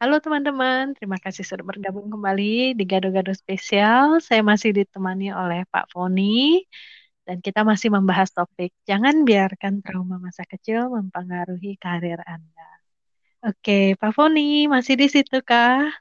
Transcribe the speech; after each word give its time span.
Halo 0.00 0.16
teman-teman, 0.16 0.96
terima 0.96 1.20
kasih 1.20 1.44
sudah 1.44 1.60
bergabung 1.60 2.08
kembali 2.08 2.72
di 2.72 2.84
Gado-Gado 2.88 3.36
Spesial. 3.36 4.16
Saya 4.24 4.40
masih 4.40 4.72
ditemani 4.72 5.28
oleh 5.28 5.68
Pak 5.68 5.92
Foni 5.92 6.64
dan 7.28 7.44
kita 7.44 7.68
masih 7.68 7.92
membahas 7.92 8.32
topik 8.32 8.72
jangan 8.88 9.28
biarkan 9.28 9.84
trauma 9.84 10.16
masa 10.16 10.48
kecil 10.48 10.88
mempengaruhi 10.88 11.76
karir 11.76 12.16
Anda. 12.24 12.70
Oke, 13.44 13.92
Pak 14.00 14.16
Foni 14.16 14.72
masih 14.72 14.96
di 14.96 15.04
situ 15.12 15.44
kah? 15.44 15.92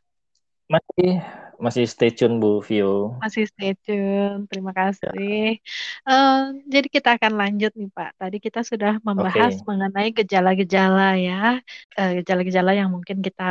Masih 0.71 1.19
masih 1.59 1.85
stay 1.85 2.09
tune 2.15 2.39
Bu 2.39 2.63
Vio. 2.63 3.19
Masih 3.19 3.45
stay 3.45 3.75
tune, 3.83 4.47
terima 4.47 4.71
kasih. 4.71 5.59
Uh, 6.07 6.55
jadi 6.65 6.87
kita 6.87 7.09
akan 7.19 7.33
lanjut 7.35 7.71
nih 7.75 7.91
Pak. 7.91 8.11
Tadi 8.15 8.37
kita 8.39 8.63
sudah 8.63 8.97
membahas 9.03 9.59
Oke. 9.59 9.65
mengenai 9.67 10.09
gejala-gejala 10.15 11.19
ya, 11.19 11.59
Eh, 11.99 12.11
gejala-gejala 12.23 12.71
yang 12.79 12.89
mungkin 12.95 13.19
kita 13.19 13.43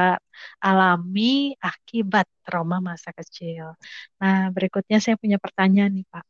alami 0.63 1.53
akibat 1.61 2.27
trauma 2.45 2.81
masa 2.81 3.13
kecil. 3.13 3.77
Nah, 4.21 4.49
berikutnya 4.55 4.99
saya 5.05 5.17
punya 5.21 5.37
pertanyaan 5.37 5.93
nih 5.93 6.07
Pak. 6.09 6.25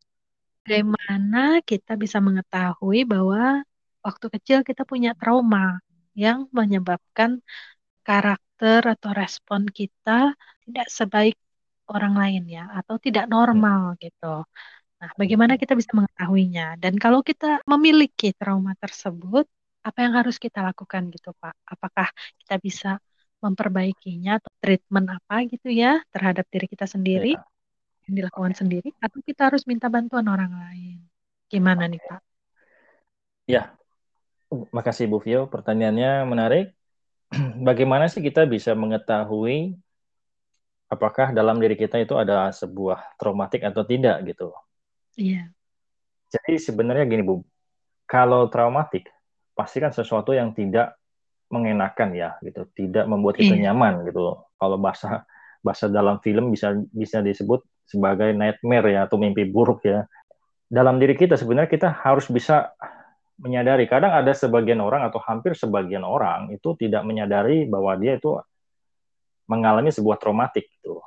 Bagaimana 0.66 1.62
kita 1.70 1.94
bisa 1.94 2.18
mengetahui 2.18 3.06
bahwa 3.06 3.62
waktu 4.02 4.26
kecil 4.34 4.58
kita 4.68 4.82
punya 4.82 5.14
trauma 5.14 5.78
yang 6.18 6.50
menyebabkan 6.50 7.38
karakter 8.02 8.80
atau 8.94 9.10
respon 9.14 9.62
kita 9.70 10.34
tidak 10.66 10.88
sebaik 10.90 11.36
orang 11.94 12.14
lain 12.22 12.42
ya 12.56 12.62
atau 12.78 12.96
tidak 13.04 13.24
normal 13.34 13.80
gitu. 14.02 14.26
Nah, 15.00 15.10
bagaimana 15.20 15.54
kita 15.62 15.74
bisa 15.80 15.92
mengetahuinya? 15.98 16.64
Dan 16.82 16.94
kalau 17.04 17.20
kita 17.22 17.62
memiliki 17.72 18.34
trauma 18.40 18.72
tersebut, 18.82 19.46
apa 19.88 19.98
yang 20.04 20.12
harus 20.18 20.36
kita 20.44 20.58
lakukan 20.68 21.02
gitu, 21.14 21.30
Pak? 21.42 21.54
Apakah 21.74 22.08
kita 22.42 22.54
bisa 22.66 22.88
memperbaikinya 23.44 24.30
atau 24.42 24.50
treatment 24.62 25.06
apa 25.16 25.34
gitu 25.52 25.68
ya 25.70 26.02
terhadap 26.14 26.44
diri 26.52 26.66
kita 26.72 26.86
sendiri 26.90 27.38
Ya. 27.38 27.42
yang 28.08 28.14
dilakukan 28.24 28.54
sendiri 28.60 28.88
atau 29.04 29.18
kita 29.28 29.42
harus 29.52 29.62
minta 29.70 29.86
bantuan 29.94 30.26
orang 30.34 30.52
lain? 30.62 30.98
Gimana 31.52 31.84
nih, 31.92 32.00
Pak? 32.08 32.20
Ya. 33.46 33.78
Makasih 34.76 35.06
Bu 35.12 35.18
Vio, 35.24 35.40
pertanyaannya 35.54 36.08
menarik. 36.32 36.64
Bagaimana 37.68 38.04
sih 38.12 38.22
kita 38.28 38.40
bisa 38.54 38.72
mengetahui 38.82 39.54
apakah 40.88 41.36
dalam 41.36 41.60
diri 41.60 41.76
kita 41.76 42.00
itu 42.00 42.16
ada 42.16 42.48
sebuah 42.48 43.20
traumatik 43.20 43.60
atau 43.64 43.84
tidak 43.84 44.24
gitu. 44.24 44.50
Iya. 45.14 45.52
Jadi 46.28 46.60
sebenarnya 46.60 47.04
gini 47.08 47.24
Bu, 47.24 47.40
kalau 48.08 48.48
traumatik 48.48 49.08
pasti 49.52 49.80
kan 49.80 49.92
sesuatu 49.92 50.32
yang 50.32 50.52
tidak 50.56 50.96
mengenakan 51.48 52.12
ya 52.12 52.36
gitu, 52.44 52.68
tidak 52.76 53.04
membuat 53.08 53.40
kita 53.40 53.56
iya. 53.56 53.72
nyaman 53.72 54.04
gitu. 54.08 54.36
Kalau 54.60 54.76
bahasa 54.80 55.24
bahasa 55.64 55.88
dalam 55.88 56.20
film 56.20 56.52
bisa 56.52 56.76
bisa 56.92 57.20
disebut 57.24 57.64
sebagai 57.88 58.36
nightmare 58.36 58.88
ya 58.92 59.00
atau 59.08 59.16
mimpi 59.16 59.48
buruk 59.48 59.84
ya. 59.84 60.04
Dalam 60.68 61.00
diri 61.00 61.16
kita 61.16 61.40
sebenarnya 61.40 61.72
kita 61.72 61.88
harus 62.04 62.28
bisa 62.28 62.76
menyadari. 63.40 63.88
Kadang 63.88 64.12
ada 64.12 64.36
sebagian 64.36 64.84
orang 64.84 65.08
atau 65.08 65.16
hampir 65.24 65.56
sebagian 65.56 66.04
orang 66.04 66.52
itu 66.52 66.76
tidak 66.76 67.06
menyadari 67.08 67.64
bahwa 67.64 67.96
dia 67.96 68.20
itu 68.20 68.36
mengalami 69.48 69.90
sebuah 69.90 70.20
traumatik 70.20 70.68
gitu. 70.78 71.00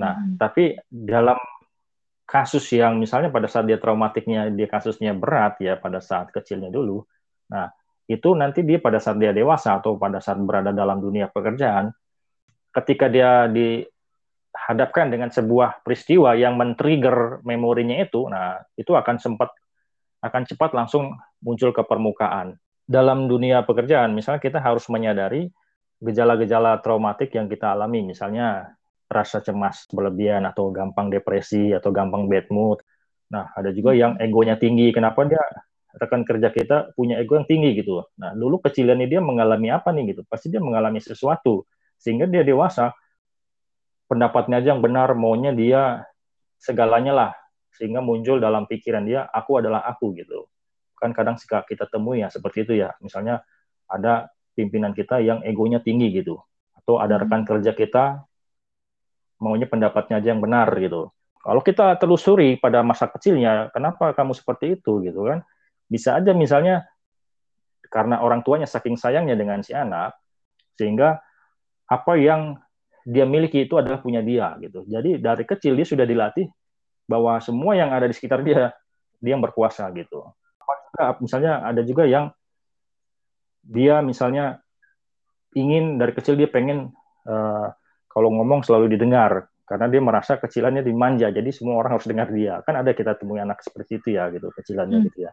Nah, 0.00 0.16
hmm. 0.16 0.40
tapi 0.40 0.80
dalam 0.88 1.36
kasus 2.24 2.64
yang 2.72 2.96
misalnya 2.96 3.28
pada 3.28 3.50
saat 3.50 3.66
dia 3.66 3.76
traumatiknya 3.76 4.48
dia 4.54 4.70
kasusnya 4.70 5.12
berat 5.12 5.60
ya 5.60 5.76
pada 5.76 6.00
saat 6.00 6.32
kecilnya 6.32 6.72
dulu. 6.72 7.04
Nah, 7.52 7.68
itu 8.10 8.34
nanti 8.34 8.66
dia 8.66 8.78
pada 8.82 8.98
saat 8.98 9.18
dia 9.18 9.30
dewasa 9.34 9.78
atau 9.78 9.94
pada 10.00 10.18
saat 10.18 10.38
berada 10.40 10.70
dalam 10.70 10.98
dunia 10.98 11.30
pekerjaan 11.30 11.90
ketika 12.70 13.10
dia 13.10 13.50
dihadapkan 13.50 15.10
dengan 15.10 15.30
sebuah 15.30 15.82
peristiwa 15.82 16.38
yang 16.38 16.54
men-trigger 16.54 17.42
memorinya 17.42 17.98
itu, 17.98 18.30
nah, 18.30 18.62
itu 18.78 18.94
akan 18.94 19.18
sempat 19.18 19.50
akan 20.22 20.42
cepat 20.46 20.70
langsung 20.70 21.16
muncul 21.42 21.74
ke 21.74 21.82
permukaan. 21.82 22.54
Dalam 22.86 23.26
dunia 23.26 23.62
pekerjaan, 23.66 24.14
misalnya 24.14 24.42
kita 24.42 24.58
harus 24.62 24.86
menyadari 24.90 25.50
gejala-gejala 26.00 26.80
traumatik 26.80 27.36
yang 27.36 27.46
kita 27.46 27.76
alami, 27.76 28.02
misalnya 28.02 28.72
rasa 29.10 29.44
cemas 29.44 29.84
berlebihan 29.92 30.48
atau 30.48 30.72
gampang 30.72 31.12
depresi 31.12 31.76
atau 31.76 31.92
gampang 31.92 32.24
bad 32.30 32.48
mood. 32.48 32.80
Nah, 33.30 33.52
ada 33.54 33.70
juga 33.70 33.92
yang 33.92 34.16
egonya 34.16 34.56
tinggi. 34.56 34.90
Kenapa 34.90 35.26
dia 35.28 35.42
rekan 35.90 36.22
kerja 36.22 36.54
kita 36.54 36.94
punya 36.94 37.18
ego 37.18 37.34
yang 37.34 37.46
tinggi 37.46 37.74
gitu. 37.82 38.02
Nah, 38.18 38.34
dulu 38.34 38.62
kecilannya 38.62 39.10
dia 39.10 39.18
mengalami 39.18 39.74
apa 39.74 39.90
nih 39.90 40.14
gitu? 40.14 40.22
Pasti 40.26 40.46
dia 40.50 40.62
mengalami 40.62 41.02
sesuatu 41.02 41.66
sehingga 41.98 42.30
dia 42.30 42.46
dewasa 42.46 42.94
pendapatnya 44.06 44.62
aja 44.62 44.74
yang 44.74 44.82
benar, 44.82 45.12
maunya 45.18 45.50
dia 45.50 46.06
segalanya 46.58 47.12
lah 47.14 47.30
sehingga 47.74 48.02
muncul 48.02 48.38
dalam 48.38 48.66
pikiran 48.70 49.02
dia 49.06 49.26
aku 49.26 49.58
adalah 49.58 49.82
aku 49.86 50.14
gitu. 50.14 50.46
Kan 50.98 51.10
kadang 51.10 51.34
kita 51.40 51.90
temui 51.90 52.22
ya 52.22 52.30
seperti 52.30 52.62
itu 52.66 52.78
ya. 52.78 52.94
Misalnya 53.02 53.42
ada 53.90 54.30
pimpinan 54.54 54.92
kita 54.96 55.22
yang 55.22 55.42
egonya 55.46 55.82
tinggi 55.82 56.10
gitu. 56.14 56.40
Atau 56.76 56.98
ada 56.98 57.20
rekan 57.20 57.46
kerja 57.46 57.74
kita 57.74 58.24
maunya 59.40 59.64
pendapatnya 59.64 60.20
aja 60.20 60.36
yang 60.36 60.42
benar 60.44 60.68
gitu. 60.76 61.08
Kalau 61.40 61.64
kita 61.64 61.96
telusuri 61.96 62.60
pada 62.60 62.84
masa 62.84 63.08
kecilnya 63.08 63.72
kenapa 63.72 64.12
kamu 64.12 64.36
seperti 64.36 64.76
itu 64.76 65.00
gitu 65.00 65.24
kan? 65.24 65.40
Bisa 65.88 66.20
aja 66.20 66.36
misalnya 66.36 66.84
karena 67.88 68.20
orang 68.20 68.44
tuanya 68.44 68.68
saking 68.68 69.00
sayangnya 69.00 69.34
dengan 69.34 69.64
si 69.64 69.72
anak 69.72 70.14
sehingga 70.76 71.18
apa 71.88 72.12
yang 72.20 72.60
dia 73.02 73.24
miliki 73.24 73.64
itu 73.64 73.80
adalah 73.80 73.98
punya 74.04 74.20
dia 74.20 74.54
gitu. 74.60 74.84
Jadi 74.84 75.18
dari 75.18 75.42
kecil 75.48 75.72
dia 75.74 75.88
sudah 75.88 76.04
dilatih 76.04 76.46
bahwa 77.08 77.40
semua 77.40 77.74
yang 77.74 77.90
ada 77.90 78.04
di 78.06 78.14
sekitar 78.14 78.44
dia 78.44 78.70
dia 79.18 79.32
yang 79.34 79.42
berkuasa 79.42 79.88
gitu. 79.96 80.28
Misalnya 81.24 81.64
ada 81.64 81.80
juga 81.80 82.04
yang 82.04 82.28
dia 83.64 84.00
misalnya 84.00 84.60
ingin 85.54 85.98
dari 85.98 86.12
kecil 86.14 86.38
dia 86.38 86.46
pengen 86.46 86.90
uh, 87.26 87.68
kalau 88.10 88.28
ngomong 88.34 88.66
selalu 88.66 88.96
didengar. 88.96 89.48
Karena 89.70 89.86
dia 89.86 90.02
merasa 90.02 90.34
kecilannya 90.34 90.82
dimanja 90.82 91.30
jadi 91.30 91.46
semua 91.54 91.78
orang 91.78 91.94
harus 91.94 92.10
dengar 92.10 92.26
dia. 92.34 92.58
Kan 92.66 92.74
ada 92.74 92.90
kita 92.90 93.14
temui 93.14 93.38
anak 93.38 93.62
seperti 93.62 94.02
itu 94.02 94.18
ya 94.18 94.26
gitu 94.34 94.50
kecilannya 94.50 94.98
hmm. 94.98 95.06
gitu 95.06 95.18
ya. 95.30 95.32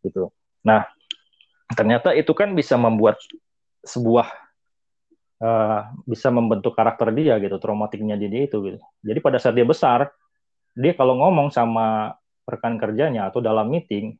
Gitu. 0.00 0.22
Nah 0.64 0.88
ternyata 1.76 2.16
itu 2.16 2.32
kan 2.32 2.56
bisa 2.56 2.80
membuat 2.80 3.20
sebuah 3.84 4.32
uh, 5.44 5.92
bisa 6.08 6.32
membentuk 6.32 6.72
karakter 6.72 7.12
dia 7.12 7.36
gitu 7.36 7.60
traumatiknya 7.60 8.16
dia 8.16 8.32
itu 8.32 8.56
gitu. 8.64 8.80
Jadi 9.04 9.18
pada 9.20 9.36
saat 9.36 9.52
dia 9.52 9.68
besar 9.68 10.08
dia 10.72 10.96
kalau 10.96 11.20
ngomong 11.20 11.52
sama 11.52 12.16
rekan 12.48 12.80
kerjanya 12.80 13.28
atau 13.28 13.44
dalam 13.44 13.68
meeting 13.68 14.16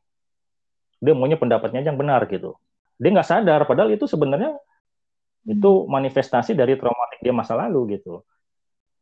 dia 1.01 1.17
maunya 1.17 1.35
pendapatnya 1.39 1.81
yang 1.81 1.97
benar 1.97 2.29
gitu 2.29 2.55
dia 3.01 3.09
nggak 3.09 3.25
sadar. 3.27 3.65
Padahal 3.65 3.89
itu 3.89 4.05
sebenarnya 4.05 4.53
hmm. 4.53 5.57
itu 5.57 5.71
manifestasi 5.89 6.53
dari 6.53 6.77
traumatik 6.77 7.19
dia 7.25 7.33
masa 7.33 7.57
lalu 7.57 7.97
gitu 7.97 8.21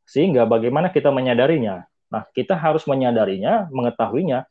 sehingga 0.09 0.47
bagaimana 0.49 0.89
kita 0.89 1.13
menyadarinya? 1.13 1.85
Nah 2.09 2.25
kita 2.33 2.57
harus 2.57 2.87
menyadarinya 2.89 3.69
mengetahuinya. 3.69 4.47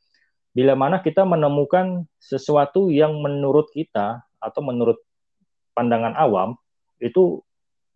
Bila 0.54 0.78
mana 0.78 1.03
kita 1.03 1.26
menemukan 1.26 2.06
sesuatu 2.22 2.92
yang 2.92 3.19
menurut 3.19 3.70
kita 3.75 4.22
atau 4.38 4.60
menurut 4.62 5.03
pandangan 5.75 6.15
awam 6.19 6.59
itu 6.98 7.42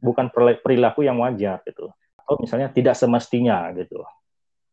bukan 0.03 0.31
perilaku 0.35 1.07
yang 1.07 1.19
wajar 1.23 1.63
gitu 1.67 1.91
atau 2.19 2.35
misalnya 2.39 2.71
tidak 2.71 2.95
semestinya 2.95 3.71
gitu 3.75 4.03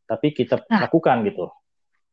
tapi 0.05 0.33
kita 0.33 0.61
nah, 0.65 0.85
lakukan 0.89 1.25
gitu 1.25 1.49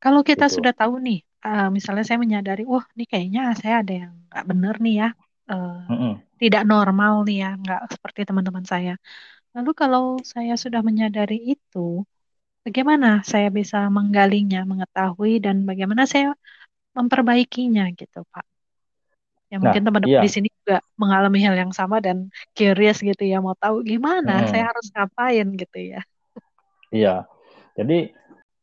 kalau 0.01 0.21
kita 0.21 0.49
gitu. 0.49 0.61
sudah 0.61 0.73
tahu 0.77 1.01
nih 1.01 1.21
uh, 1.45 1.69
misalnya 1.73 2.05
saya 2.07 2.19
menyadari, 2.21 2.63
wah 2.65 2.85
ini 2.97 3.05
kayaknya 3.05 3.53
saya 3.59 3.83
ada 3.83 3.95
yang 4.07 4.13
nggak 4.31 4.45
benar 4.49 4.75
nih 4.81 4.95
ya, 5.03 5.09
uh, 5.53 5.85
mm 5.91 5.97
-hmm. 5.97 6.13
tidak 6.41 6.63
normal 6.65 7.27
nih 7.27 7.37
ya, 7.45 7.51
nggak 7.61 7.81
seperti 7.93 8.21
teman-teman 8.29 8.65
saya. 8.65 8.95
Lalu 9.57 9.71
kalau 9.73 10.05
saya 10.21 10.55
sudah 10.61 10.81
menyadari 10.85 11.57
itu, 11.57 12.05
bagaimana 12.67 13.25
saya 13.25 13.49
bisa 13.49 13.89
menggalinya, 13.89 14.65
mengetahui 14.69 15.41
dan 15.41 15.65
bagaimana 15.65 16.05
saya 16.05 16.37
memperbaikinya 16.93 17.89
gitu, 17.97 18.25
Pak? 18.29 18.45
Ya 19.47 19.63
mungkin 19.63 19.87
nah, 19.87 19.89
teman-teman 19.95 20.19
iya. 20.19 20.25
di 20.27 20.31
sini 20.31 20.49
juga 20.51 20.83
mengalami 20.99 21.39
hal 21.47 21.55
yang 21.55 21.71
sama 21.71 22.03
dan 22.03 22.35
curious 22.53 22.99
gitu 22.99 23.23
ya, 23.23 23.39
mau 23.39 23.55
tahu 23.55 23.87
gimana 23.87 24.43
hmm. 24.43 24.49
saya 24.51 24.65
harus 24.67 24.87
ngapain 24.91 25.47
gitu 25.55 25.79
ya. 25.95 26.01
Iya, 26.91 27.15
jadi 27.79 28.11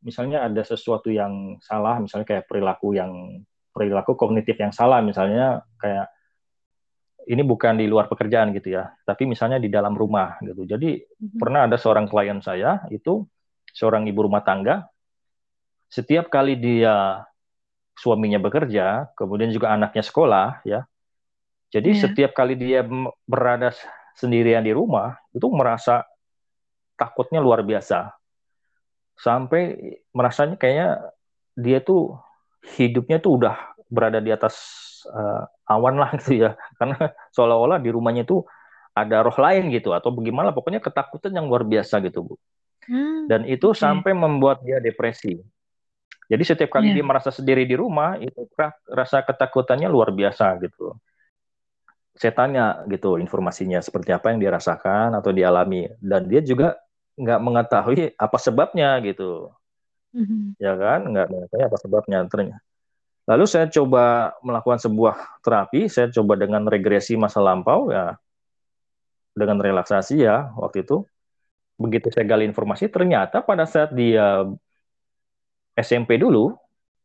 misalnya 0.03 0.45
ada 0.45 0.61
sesuatu 0.61 1.09
yang 1.09 1.57
salah, 1.63 1.97
misalnya 1.97 2.27
kayak 2.27 2.45
perilaku 2.45 2.93
yang 2.93 3.43
perilaku 3.73 4.13
kognitif 4.13 4.59
yang 4.59 4.75
salah, 4.75 5.01
misalnya 5.01 5.65
kayak 5.81 6.11
ini 7.23 7.41
bukan 7.41 7.79
di 7.79 7.87
luar 7.87 8.11
pekerjaan 8.11 8.51
gitu 8.51 8.75
ya, 8.75 8.91
tapi 9.07 9.23
misalnya 9.25 9.57
di 9.57 9.71
dalam 9.71 9.95
rumah 9.95 10.37
gitu. 10.43 10.67
Jadi 10.67 10.99
mm-hmm. 11.01 11.39
pernah 11.39 11.65
ada 11.65 11.79
seorang 11.79 12.05
klien 12.05 12.43
saya 12.43 12.83
itu 12.91 13.23
seorang 13.71 14.05
ibu 14.05 14.27
rumah 14.27 14.43
tangga, 14.43 14.85
setiap 15.87 16.29
kali 16.29 16.59
dia 16.59 17.23
suaminya 17.97 18.37
bekerja, 18.37 19.09
kemudian 19.17 19.49
juga 19.49 19.73
anaknya 19.73 20.03
sekolah 20.03 20.61
ya, 20.67 20.85
jadi 21.73 21.89
yeah. 21.89 22.01
setiap 22.05 22.31
kali 22.37 22.53
dia 22.53 22.85
berada 23.25 23.73
sendirian 24.13 24.61
di 24.61 24.69
rumah 24.69 25.17
itu 25.33 25.49
merasa 25.49 26.05
takutnya 26.93 27.41
luar 27.41 27.65
biasa 27.65 28.13
sampai 29.17 29.77
merasanya 30.11 30.57
kayaknya 30.57 31.13
dia 31.53 31.79
tuh 31.79 32.17
hidupnya 32.77 33.21
tuh 33.21 33.41
udah 33.41 33.55
berada 33.91 34.17
di 34.17 34.33
atas 34.33 34.55
uh, 35.09 35.45
awan 35.69 35.99
lah 35.99 36.11
gitu 36.21 36.47
ya. 36.47 36.57
Karena 36.79 37.13
seolah-olah 37.33 37.79
di 37.79 37.89
rumahnya 37.93 38.25
itu 38.25 38.41
ada 38.93 39.25
roh 39.25 39.37
lain 39.37 39.73
gitu 39.73 39.89
atau 39.89 40.13
bagaimana 40.13 40.53
pokoknya 40.53 40.77
ketakutan 40.77 41.33
yang 41.33 41.49
luar 41.49 41.65
biasa 41.65 41.97
gitu 42.05 42.33
bu. 42.33 42.35
Hmm, 42.83 43.31
dan 43.31 43.47
itu 43.47 43.71
okay. 43.71 43.79
sampai 43.79 44.11
membuat 44.13 44.61
dia 44.61 44.77
depresi. 44.83 45.39
Jadi 46.27 46.43
setiap 46.43 46.71
kali 46.71 46.91
yeah. 46.91 47.01
dia 47.01 47.05
merasa 47.05 47.31
sendiri 47.31 47.63
di 47.67 47.75
rumah 47.75 48.15
itu 48.19 48.47
rasa 48.87 49.23
ketakutannya 49.23 49.87
luar 49.87 50.11
biasa 50.11 50.55
gitu. 50.61 50.95
Saya 52.13 52.33
tanya 52.35 52.85
gitu 52.91 53.17
informasinya 53.17 53.81
seperti 53.81 54.13
apa 54.13 54.29
yang 54.29 54.39
dia 54.39 54.51
rasakan 54.53 55.17
atau 55.17 55.33
dialami 55.33 55.89
dan 55.97 56.29
dia 56.29 56.45
juga 56.45 56.77
nggak 57.17 57.39
mengetahui 57.41 58.17
apa 58.17 58.37
sebabnya 58.41 58.97
gitu. 59.05 59.53
Mm-hmm. 60.13 60.61
ya 60.61 60.73
kan? 60.77 60.99
Nggak 61.09 61.27
mengetahui 61.29 61.63
apa 61.65 61.77
sebabnya. 61.81 62.19
Ternyata 62.29 62.61
lalu 63.23 63.45
saya 63.47 63.65
coba 63.71 64.35
melakukan 64.45 64.79
sebuah 64.81 65.15
terapi. 65.41 65.89
Saya 65.89 66.09
coba 66.13 66.37
dengan 66.37 66.65
regresi 66.65 67.17
masa 67.17 67.41
lampau 67.41 67.89
ya. 67.93 68.17
Dengan 69.33 69.61
relaksasi 69.61 70.21
ya 70.21 70.53
waktu 70.57 70.85
itu. 70.85 71.05
Begitu 71.77 72.13
saya 72.13 72.25
gali 72.29 72.45
informasi 72.45 72.85
ternyata 72.85 73.41
pada 73.41 73.65
saat 73.65 73.89
dia 73.97 74.45
SMP 75.73 76.21
dulu 76.21 76.53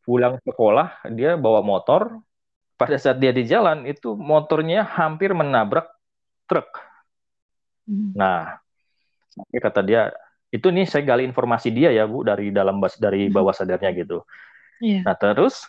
pulang 0.05 0.37
sekolah 0.45 1.09
dia 1.13 1.37
bawa 1.37 1.65
motor. 1.65 2.21
Pada 2.79 2.95
saat 2.95 3.19
dia 3.19 3.35
di 3.35 3.43
jalan 3.43 3.91
itu 3.91 4.15
motornya 4.15 4.87
hampir 4.87 5.35
menabrak 5.35 5.91
truk. 6.47 6.71
Hmm. 7.91 8.15
Nah, 8.15 8.63
kata 9.59 9.81
dia 9.85 10.13
itu 10.49 10.73
nih 10.73 10.89
saya 10.89 11.05
gali 11.05 11.29
informasi 11.29 11.69
dia 11.69 11.93
ya 11.93 12.09
bu 12.09 12.25
dari 12.25 12.49
dalam 12.49 12.81
bas 12.81 12.97
dari 12.97 13.29
hmm. 13.29 13.35
bawah 13.35 13.53
sadarnya 13.53 13.93
gitu. 13.93 14.25
Yeah. 14.81 15.05
Nah 15.05 15.17
terus 15.19 15.69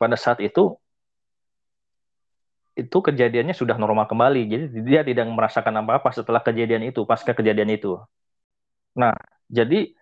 pada 0.00 0.16
saat 0.16 0.40
itu 0.40 0.76
itu 2.76 2.98
kejadiannya 3.00 3.56
sudah 3.56 3.80
normal 3.80 4.04
kembali. 4.04 4.42
Jadi 4.46 4.64
dia 4.84 5.00
tidak 5.00 5.24
merasakan 5.32 5.80
apa-apa 5.80 6.12
setelah 6.12 6.44
kejadian 6.44 6.92
itu, 6.92 7.08
pasca 7.08 7.32
kejadian 7.32 7.72
itu. 7.72 7.96
Nah, 8.92 9.16
jadi 9.48 9.96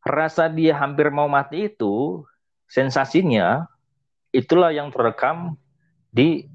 rasa 0.00 0.48
dia 0.48 0.80
hampir 0.80 1.12
mau 1.12 1.28
mati 1.28 1.68
itu 1.68 2.24
sensasinya 2.66 3.68
itulah 4.32 4.72
yang 4.72 4.88
terekam 4.88 5.60
di 6.08 6.48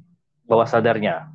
bawah 0.50 0.66
sadarnya. 0.66 1.30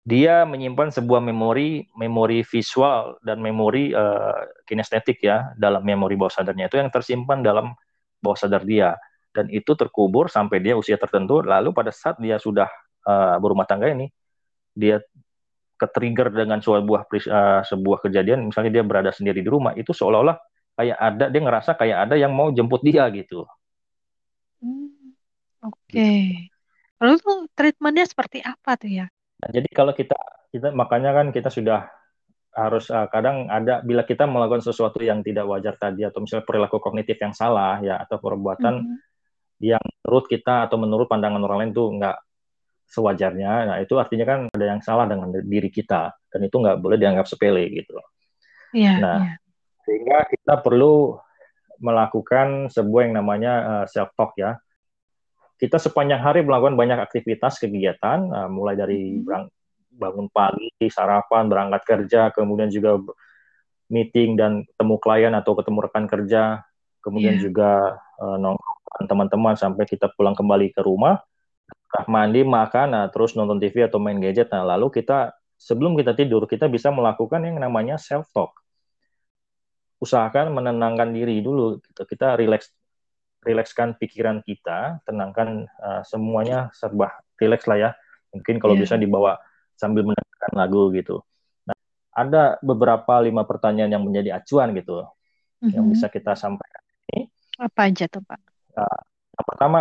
Dia 0.00 0.48
menyimpan 0.48 0.88
sebuah 0.96 1.20
memori, 1.20 1.84
memori 1.92 2.40
visual 2.40 3.20
dan 3.20 3.38
memori 3.44 3.92
uh, 3.92 4.48
kinestetik 4.64 5.20
ya 5.20 5.52
dalam 5.60 5.84
memori 5.84 6.16
bawah 6.16 6.32
sadarnya 6.32 6.72
itu 6.72 6.80
yang 6.80 6.88
tersimpan 6.88 7.44
dalam 7.44 7.76
bawah 8.24 8.36
sadar 8.36 8.64
dia 8.64 8.96
dan 9.30 9.46
itu 9.52 9.76
terkubur 9.78 10.26
sampai 10.32 10.58
dia 10.64 10.74
usia 10.74 10.98
tertentu. 10.98 11.44
Lalu 11.44 11.70
pada 11.70 11.94
saat 11.94 12.18
dia 12.18 12.40
sudah 12.40 12.66
uh, 13.06 13.36
berumah 13.38 13.66
tangga 13.66 13.92
ini, 13.92 14.10
dia 14.74 14.98
ketrigger 15.80 16.28
dengan 16.32 16.60
sebuah 16.60 17.08
uh, 17.08 17.62
sebuah 17.64 17.98
kejadian, 18.04 18.52
misalnya 18.52 18.80
dia 18.80 18.84
berada 18.84 19.10
sendiri 19.14 19.40
di 19.40 19.48
rumah, 19.48 19.72
itu 19.76 19.92
seolah-olah 19.96 20.36
kayak 20.76 20.96
ada 20.96 21.24
dia 21.28 21.40
ngerasa 21.44 21.70
kayak 21.76 21.98
ada 22.08 22.14
yang 22.16 22.32
mau 22.32 22.48
jemput 22.52 22.80
dia 22.84 23.04
gitu. 23.12 23.44
Oke. 25.60 25.76
Okay. 25.88 26.24
Lalu 27.00 27.16
tuh 27.20 27.38
treatmentnya 27.56 28.04
seperti 28.04 28.44
apa 28.44 28.76
tuh 28.76 28.92
ya? 28.92 29.06
Nah, 29.40 29.48
jadi 29.48 29.68
kalau 29.72 29.92
kita 29.96 30.16
kita 30.52 30.74
makanya 30.76 31.16
kan 31.16 31.26
kita 31.32 31.48
sudah 31.48 31.88
harus 32.50 32.90
uh, 32.90 33.06
kadang 33.06 33.46
ada 33.46 33.78
bila 33.80 34.02
kita 34.02 34.26
melakukan 34.26 34.60
sesuatu 34.60 34.98
yang 35.00 35.22
tidak 35.22 35.46
wajar 35.46 35.78
tadi 35.78 36.02
atau 36.02 36.18
misalnya 36.20 36.42
perilaku 36.42 36.82
kognitif 36.82 37.14
yang 37.22 37.30
salah 37.30 37.78
ya 37.78 38.02
atau 38.02 38.18
perbuatan 38.18 38.74
mm 38.74 38.84
-hmm. 38.84 38.96
yang 39.62 39.82
menurut 40.02 40.26
kita 40.26 40.66
atau 40.66 40.76
menurut 40.76 41.06
pandangan 41.06 41.40
orang 41.46 41.58
lain 41.66 41.72
tuh 41.72 41.88
nggak 41.94 42.16
sewajarnya, 42.90 43.70
nah 43.70 43.76
itu 43.78 43.94
artinya 44.02 44.26
kan 44.26 44.40
ada 44.50 44.66
yang 44.66 44.82
salah 44.82 45.06
dengan 45.06 45.30
diri 45.30 45.70
kita 45.70 46.10
dan 46.10 46.40
itu 46.42 46.58
nggak 46.58 46.82
boleh 46.82 46.98
dianggap 46.98 47.22
sepele 47.30 47.70
gitu. 47.70 47.94
Yeah, 48.74 48.98
nah 48.98 49.18
yeah. 49.30 49.36
sehingga 49.86 50.18
kita 50.26 50.58
perlu 50.58 51.14
melakukan 51.78 52.66
sebuah 52.66 53.02
yang 53.06 53.14
namanya 53.22 53.52
uh, 53.62 53.74
eh, 53.82 53.86
self 53.86 54.10
talk 54.18 54.34
ya 54.34 54.58
kita 55.60 55.76
sepanjang 55.76 56.24
hari 56.24 56.40
melakukan 56.40 56.72
banyak 56.72 56.96
aktivitas 56.96 57.60
kegiatan, 57.60 58.24
uh, 58.32 58.48
mulai 58.48 58.80
dari 58.80 59.20
mm-hmm. 59.20 60.00
bangun 60.00 60.32
pagi, 60.32 60.88
sarapan, 60.88 61.52
berangkat 61.52 61.84
kerja, 61.84 62.32
kemudian 62.32 62.72
juga 62.72 62.96
meeting 63.92 64.40
dan 64.40 64.64
ketemu 64.64 64.96
klien 64.96 65.34
atau 65.36 65.52
ketemu 65.52 65.78
rekan 65.84 66.08
kerja, 66.08 66.64
kemudian 67.04 67.36
yeah. 67.36 67.44
juga 67.44 67.70
uh, 68.16 68.40
nongkrong 68.40 69.04
teman-teman 69.04 69.54
sampai 69.60 69.84
kita 69.84 70.08
pulang 70.16 70.32
kembali 70.32 70.72
ke 70.72 70.80
rumah, 70.80 71.20
mandi, 72.08 72.40
makan, 72.40 72.96
nah, 72.96 73.06
terus 73.12 73.36
nonton 73.36 73.60
TV 73.60 73.84
atau 73.84 74.00
main 74.00 74.16
gadget. 74.16 74.48
Nah, 74.48 74.64
lalu 74.64 74.88
kita 74.88 75.36
sebelum 75.60 75.92
kita 75.92 76.16
tidur 76.16 76.48
kita 76.48 76.72
bisa 76.72 76.88
melakukan 76.88 77.44
yang 77.44 77.60
namanya 77.60 78.00
self 78.00 78.32
talk. 78.32 78.56
Usahakan 80.00 80.56
menenangkan 80.56 81.12
diri 81.12 81.44
dulu, 81.44 81.76
kita 81.92 82.40
relax 82.40 82.72
rilekskan 83.40 83.96
pikiran 83.96 84.44
kita, 84.44 85.00
tenangkan 85.08 85.64
uh, 85.80 86.02
semuanya 86.04 86.68
serba 86.76 87.12
rileks 87.40 87.64
lah 87.64 87.78
ya. 87.78 87.90
Mungkin 88.30 88.60
kalau 88.60 88.76
yeah. 88.76 88.82
bisa 88.84 88.94
dibawa 89.00 89.40
sambil 89.74 90.04
mendengarkan 90.04 90.52
lagu 90.54 90.92
gitu. 90.92 91.24
Nah, 91.64 91.76
ada 92.12 92.60
beberapa 92.60 93.16
lima 93.24 93.48
pertanyaan 93.48 93.90
yang 93.96 94.04
menjadi 94.04 94.36
acuan 94.38 94.76
gitu, 94.76 95.02
mm-hmm. 95.02 95.72
yang 95.72 95.84
bisa 95.88 96.06
kita 96.12 96.36
sampaikan 96.36 96.84
ini. 97.10 97.32
Apa 97.56 97.88
aja 97.88 98.04
tuh 98.06 98.22
Pak? 98.22 98.40
Uh, 98.76 99.00
yang 99.34 99.46
pertama, 99.48 99.80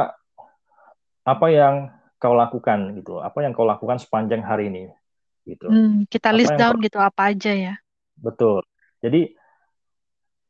apa 1.27 1.47
yang 1.51 1.91
kau 2.19 2.35
lakukan 2.35 2.95
gitu? 2.99 3.19
Apa 3.19 3.43
yang 3.43 3.51
kau 3.51 3.67
lakukan 3.67 3.99
sepanjang 3.99 4.43
hari 4.43 4.71
ini? 4.71 4.87
Gitu. 5.43 5.67
Hmm, 5.67 6.07
kita 6.07 6.31
list 6.31 6.55
down 6.55 6.79
kau... 6.79 6.85
gitu 6.87 6.99
apa 6.99 7.35
aja 7.35 7.51
ya? 7.51 7.75
Betul. 8.19 8.63
Jadi 8.99 9.35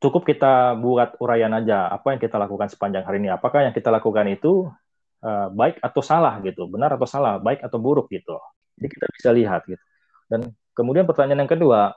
cukup 0.00 0.24
kita 0.24 0.80
buat 0.80 1.20
uraian 1.20 1.52
aja 1.52 1.92
apa 1.92 2.16
yang 2.16 2.20
kita 2.20 2.40
lakukan 2.40 2.72
sepanjang 2.72 3.04
hari 3.04 3.20
ini. 3.20 3.28
Apakah 3.28 3.68
yang 3.68 3.74
kita 3.76 3.92
lakukan 3.92 4.26
itu 4.32 4.66
uh, 5.20 5.48
baik 5.52 5.76
atau 5.84 6.00
salah 6.00 6.40
gitu, 6.40 6.64
benar 6.66 6.96
atau 6.96 7.06
salah, 7.06 7.36
baik 7.36 7.60
atau 7.60 7.76
buruk 7.76 8.08
gitu. 8.08 8.40
Jadi 8.80 8.88
kita 8.88 9.06
bisa 9.12 9.30
lihat 9.36 9.62
gitu. 9.68 9.84
Dan 10.26 10.56
kemudian 10.72 11.04
pertanyaan 11.04 11.44
yang 11.44 11.52
kedua, 11.52 11.92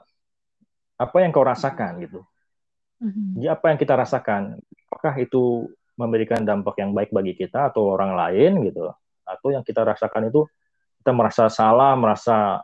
apa 1.00 1.16
yang 1.24 1.32
kau 1.32 1.42
rasakan 1.42 2.04
gitu? 2.04 2.20
Mm-hmm. 3.00 3.28
Jadi 3.40 3.46
apa 3.48 3.64
yang 3.72 3.78
kita 3.80 3.94
rasakan? 3.96 4.42
Apakah 4.92 5.14
itu 5.18 5.72
memberikan 5.96 6.44
dampak 6.44 6.76
yang 6.78 6.92
baik 6.92 7.10
bagi 7.10 7.32
kita 7.34 7.72
atau 7.72 7.96
orang 7.96 8.12
lain 8.14 8.68
gitu? 8.68 8.92
Atau 9.24 9.56
yang 9.56 9.64
kita 9.64 9.80
rasakan 9.80 10.28
itu 10.28 10.44
kita 11.00 11.10
merasa 11.16 11.48
salah, 11.48 11.96
merasa 11.96 12.60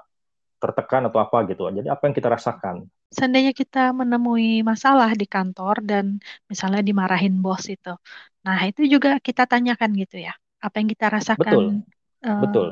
tertekan 0.61 1.09
atau 1.09 1.19
apa 1.19 1.49
gitu. 1.49 1.67
Jadi 1.73 1.89
apa 1.89 2.05
yang 2.07 2.15
kita 2.15 2.29
rasakan? 2.29 2.85
Seandainya 3.11 3.57
kita 3.57 3.91
menemui 3.97 4.61
masalah 4.61 5.11
di 5.17 5.25
kantor 5.25 5.83
dan 5.83 6.21
misalnya 6.47 6.85
dimarahin 6.85 7.41
bos 7.41 7.67
itu. 7.67 7.97
Nah, 8.45 8.61
itu 8.69 8.85
juga 8.87 9.17
kita 9.19 9.49
tanyakan 9.49 9.91
gitu 9.97 10.21
ya. 10.21 10.37
Apa 10.61 10.85
yang 10.85 10.89
kita 10.93 11.09
rasakan 11.09 11.41
Betul. 11.41 11.65
Uh, 12.21 12.41
Betul. 12.45 12.69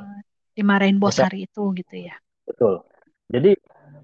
dimarahin 0.52 1.00
bos 1.00 1.16
Bisa. 1.16 1.26
hari 1.26 1.48
itu 1.48 1.62
gitu 1.74 1.94
ya. 1.96 2.14
Betul. 2.44 2.84
Jadi 3.32 3.56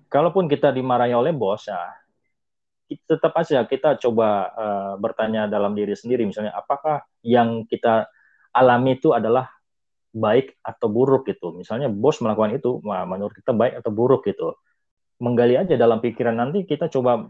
kalaupun 0.08 0.48
kita 0.48 0.72
dimarahi 0.72 1.12
oleh 1.12 1.36
bos 1.36 1.68
ya 1.68 1.78
tetap 2.84 3.32
aja 3.34 3.64
kita 3.64 3.96
coba 3.98 4.28
uh, 4.54 4.94
bertanya 5.00 5.48
dalam 5.48 5.72
diri 5.72 5.96
sendiri 5.96 6.28
misalnya 6.28 6.52
apakah 6.54 7.02
yang 7.24 7.64
kita 7.66 8.06
alami 8.54 9.00
itu 9.00 9.10
adalah 9.10 9.50
baik 10.14 10.54
atau 10.62 10.86
buruk 10.86 11.26
gitu. 11.26 11.50
Misalnya 11.58 11.90
bos 11.90 12.22
melakukan 12.22 12.54
itu, 12.54 12.78
menurut 12.86 13.34
kita 13.34 13.50
baik 13.50 13.82
atau 13.82 13.90
buruk 13.90 14.22
gitu. 14.30 14.54
Menggali 15.18 15.58
aja 15.58 15.74
dalam 15.74 15.98
pikiran 15.98 16.38
nanti 16.38 16.62
kita 16.62 16.86
coba 16.86 17.26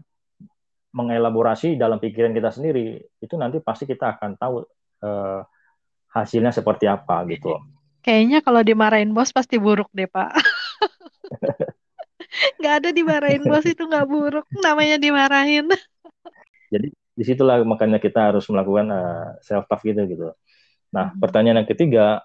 mengelaborasi 0.95 1.75
dalam 1.75 1.97
pikiran 1.97 2.31
kita 2.31 2.53
sendiri. 2.53 3.01
Itu 3.17 3.35
nanti 3.35 3.59
pasti 3.59 3.89
kita 3.89 4.15
akan 4.15 4.37
tahu 4.37 4.63
uh, 5.03 5.41
hasilnya 6.13 6.53
seperti 6.53 6.85
apa 6.87 7.25
gitu. 7.27 7.57
Kayaknya 8.05 8.39
kalau 8.45 8.61
dimarahin 8.61 9.11
bos 9.11 9.33
pasti 9.33 9.57
buruk 9.57 9.89
deh 9.91 10.07
pak. 10.07 10.31
Gak 12.61 12.73
ada 12.83 12.89
dimarahin 12.93 13.43
bos 13.43 13.65
itu 13.65 13.83
nggak 13.87 14.07
buruk, 14.07 14.45
namanya 14.59 14.99
dimarahin. 14.99 15.71
Jadi 16.67 16.91
di 17.15 17.23
situlah 17.23 17.63
makanya 17.63 17.95
kita 17.97 18.31
harus 18.31 18.43
melakukan 18.51 18.91
uh, 18.91 18.99
eh, 18.99 19.27
self 19.39 19.65
talk 19.71 19.81
gitu 19.87 20.03
gitu. 20.03 20.35
Nah, 20.91 21.11
hmm. 21.11 21.19
pertanyaan 21.23 21.63
yang 21.63 21.69
ketiga, 21.69 22.23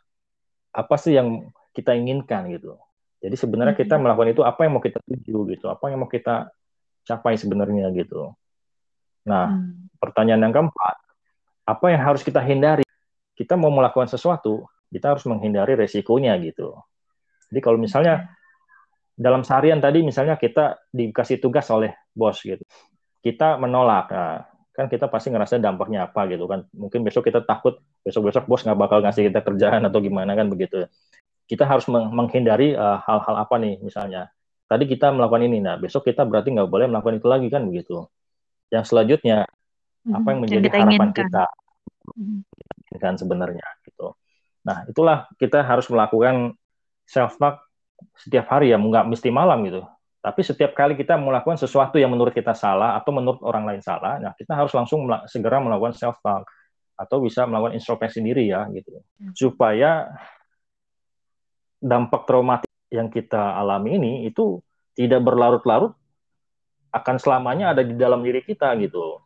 apa 0.71 0.95
sih 0.99 1.19
yang 1.19 1.50
kita 1.75 1.95
inginkan 1.95 2.50
gitu. 2.50 2.79
Jadi 3.21 3.37
sebenarnya 3.37 3.77
kita 3.77 4.00
melakukan 4.00 4.33
itu 4.33 4.43
apa 4.43 4.65
yang 4.65 4.81
mau 4.81 4.83
kita 4.83 4.99
tuju 5.05 5.39
gitu, 5.53 5.67
apa 5.69 5.93
yang 5.93 6.00
mau 6.00 6.11
kita 6.11 6.49
capai 7.05 7.37
sebenarnya 7.37 7.93
gitu. 7.93 8.33
Nah, 9.29 9.53
hmm. 9.53 10.00
pertanyaan 10.00 10.49
yang 10.49 10.55
keempat, 10.57 10.97
apa 11.69 11.87
yang 11.93 12.00
harus 12.00 12.25
kita 12.25 12.41
hindari? 12.41 12.85
Kita 13.37 13.57
mau 13.61 13.69
melakukan 13.73 14.09
sesuatu, 14.09 14.65
kita 14.89 15.17
harus 15.17 15.25
menghindari 15.29 15.77
resikonya 15.77 16.37
gitu. 16.41 16.77
Jadi 17.53 17.61
kalau 17.61 17.77
misalnya 17.77 18.31
dalam 19.21 19.45
seharian 19.45 19.85
tadi 19.85 20.00
misalnya 20.00 20.41
kita 20.41 20.81
dikasih 20.89 21.45
tugas 21.45 21.69
oleh 21.69 21.93
bos 22.17 22.41
gitu. 22.41 22.65
Kita 23.21 23.61
menolak. 23.61 24.09
Nah, 24.09 24.50
kan 24.71 24.87
kita 24.87 25.11
pasti 25.11 25.35
ngerasa 25.35 25.59
dampaknya 25.59 26.07
apa 26.07 26.31
gitu 26.31 26.47
kan. 26.47 26.67
Mungkin 26.71 27.03
besok 27.03 27.27
kita 27.27 27.43
takut 27.43 27.83
besok-besok 28.07 28.47
bos 28.47 28.62
nggak 28.62 28.79
bakal 28.79 28.99
ngasih 29.03 29.29
kita 29.31 29.43
kerjaan 29.43 29.83
atau 29.87 29.99
gimana 29.99 30.39
kan 30.39 30.47
begitu. 30.47 30.87
Kita 31.50 31.67
harus 31.67 31.91
menghindari 31.91 32.79
eh, 32.79 32.99
hal-hal 33.03 33.35
uh, 33.35 33.43
apa 33.43 33.55
nih 33.59 33.83
misalnya. 33.83 34.31
Tadi 34.71 34.87
kita 34.87 35.11
melakukan 35.11 35.43
ini, 35.50 35.59
nah 35.59 35.75
besok 35.75 36.07
kita 36.07 36.23
berarti 36.23 36.55
nggak 36.55 36.71
boleh 36.71 36.87
melakukan 36.87 37.19
itu 37.19 37.27
lagi 37.27 37.50
kan 37.50 37.67
begitu. 37.67 38.07
Yang 38.71 38.95
selanjutnya 38.95 39.50
hmm, 40.07 40.15
apa 40.15 40.29
yang 40.31 40.41
menjadi 40.47 40.67
yang 40.71 40.75
harapan 40.87 40.95
inginkan. 40.95 41.27
kita 41.27 41.45
hmm. 42.15 42.41
kan 43.03 43.15
sebenarnya 43.19 43.67
gitu. 43.83 44.15
Nah 44.62 44.87
itulah 44.87 45.27
kita 45.43 45.67
harus 45.67 45.91
melakukan 45.91 46.55
self 47.03 47.35
talk 47.43 47.67
setiap 48.15 48.47
hari 48.47 48.71
ya, 48.71 48.79
nggak 48.79 49.11
mesti 49.11 49.29
malam 49.35 49.67
gitu. 49.67 49.83
Tapi 50.21 50.41
setiap 50.45 50.77
kali 50.77 51.00
kita 51.00 51.17
melakukan 51.17 51.57
sesuatu 51.57 51.97
yang 51.97 52.12
menurut 52.12 52.37
kita 52.37 52.53
salah 52.53 52.93
atau 53.00 53.09
menurut 53.09 53.41
orang 53.41 53.65
lain 53.65 53.81
salah, 53.81 54.21
nah 54.21 54.37
kita 54.37 54.53
harus 54.53 54.69
langsung 54.77 55.09
mel 55.09 55.25
segera 55.25 55.57
melakukan 55.65 55.97
self 55.97 56.21
talk 56.21 56.45
atau 56.93 57.25
bisa 57.25 57.49
melakukan 57.49 57.81
introspeksi 57.81 58.21
diri 58.21 58.53
ya 58.53 58.69
gitu. 58.69 59.00
Hmm. 59.00 59.33
Supaya 59.33 60.12
dampak 61.81 62.29
traumatik 62.29 62.69
yang 62.93 63.09
kita 63.09 63.57
alami 63.57 63.97
ini 63.97 64.12
itu 64.29 64.61
tidak 64.93 65.25
berlarut-larut 65.25 65.97
akan 66.93 67.17
selamanya 67.17 67.73
ada 67.73 67.81
di 67.81 67.97
dalam 67.97 68.21
diri 68.21 68.45
kita 68.45 68.77
gitu. 68.77 69.25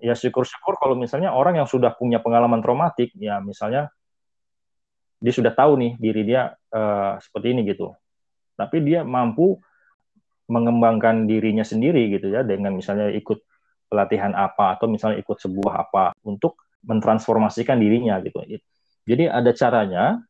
Ya 0.00 0.16
syukur-syukur 0.16 0.80
kalau 0.80 0.96
misalnya 0.96 1.36
orang 1.36 1.60
yang 1.60 1.68
sudah 1.68 1.92
punya 1.92 2.24
pengalaman 2.24 2.64
traumatik, 2.64 3.12
ya 3.20 3.36
misalnya 3.44 3.92
dia 5.20 5.30
sudah 5.36 5.52
tahu 5.52 5.78
nih 5.78 5.92
diri 6.00 6.22
dia 6.24 6.56
uh, 6.72 7.20
seperti 7.20 7.52
ini 7.52 7.68
gitu. 7.68 7.92
Tapi 8.56 8.80
dia 8.80 9.04
mampu 9.04 9.60
mengembangkan 10.52 11.24
dirinya 11.24 11.64
sendiri 11.64 12.12
gitu 12.12 12.28
ya 12.28 12.44
dengan 12.44 12.76
misalnya 12.76 13.08
ikut 13.08 13.40
pelatihan 13.88 14.36
apa 14.36 14.76
atau 14.76 14.84
misalnya 14.84 15.24
ikut 15.24 15.40
sebuah 15.40 15.88
apa 15.88 16.12
untuk 16.28 16.60
mentransformasikan 16.84 17.80
dirinya 17.80 18.20
gitu. 18.20 18.44
Jadi 19.08 19.24
ada 19.32 19.50
caranya 19.56 20.20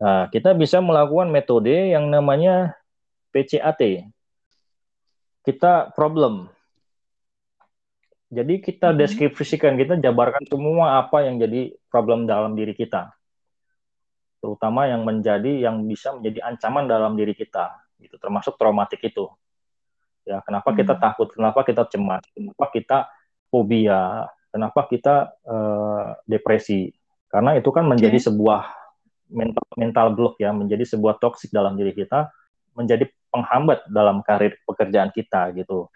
Nah, 0.00 0.32
kita 0.32 0.56
bisa 0.56 0.80
melakukan 0.80 1.28
metode 1.28 1.92
yang 1.92 2.08
namanya 2.08 2.72
PCAT. 3.36 4.08
Kita 5.44 5.92
problem. 5.92 6.48
Jadi 8.32 8.64
kita 8.64 8.90
mm-hmm. 8.90 9.00
deskripsikan, 9.04 9.76
kita 9.76 10.00
jabarkan 10.00 10.40
semua 10.48 11.04
apa 11.04 11.28
yang 11.28 11.36
jadi 11.36 11.76
problem 11.92 12.24
dalam 12.24 12.56
diri 12.56 12.72
kita. 12.72 13.12
Terutama 14.40 14.88
yang 14.88 15.04
menjadi 15.04 15.68
yang 15.68 15.84
bisa 15.84 16.16
menjadi 16.16 16.48
ancaman 16.48 16.88
dalam 16.88 17.12
diri 17.12 17.36
kita, 17.36 17.76
gitu. 18.00 18.16
Termasuk 18.16 18.56
traumatik 18.56 19.04
itu. 19.04 19.28
Ya, 20.24 20.38
kenapa 20.44 20.70
kita 20.76 20.94
hmm. 20.96 21.02
takut? 21.02 21.28
Kenapa 21.32 21.60
kita 21.64 21.82
cemas? 21.88 22.24
Kenapa 22.32 22.64
kita 22.72 22.98
fobia? 23.48 24.28
Kenapa 24.50 24.80
kita 24.90 25.14
uh, 25.46 26.18
depresi? 26.26 26.90
Karena 27.30 27.54
itu 27.54 27.70
kan 27.70 27.86
menjadi 27.86 28.18
okay. 28.18 28.26
sebuah 28.30 28.62
mental 29.30 29.64
mental 29.78 30.08
block 30.12 30.34
ya 30.42 30.50
menjadi 30.50 30.82
sebuah 30.82 31.22
toksik 31.22 31.54
dalam 31.54 31.78
diri 31.78 31.94
kita 31.94 32.34
menjadi 32.74 33.06
penghambat 33.30 33.86
dalam 33.86 34.26
karir 34.26 34.58
pekerjaan 34.66 35.14
kita 35.14 35.54
gitu. 35.54 35.86